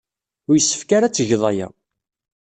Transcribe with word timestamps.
Ur 0.49 0.55
yessefk 0.57 0.89
ara 0.97 1.05
ad 1.07 1.13
tged 1.13 1.41
aya. 1.51 1.67